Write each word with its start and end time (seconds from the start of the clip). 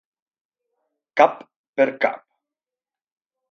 Cap 1.21 1.37
per 1.81 1.89
cap. 2.07 2.25